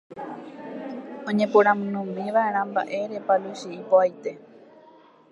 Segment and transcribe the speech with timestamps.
[1.29, 4.31] oñeporandúmiva'erã mba'érepa Luchi ipo'aite